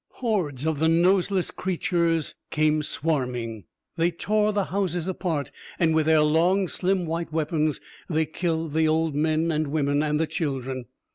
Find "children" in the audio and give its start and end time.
10.25-10.85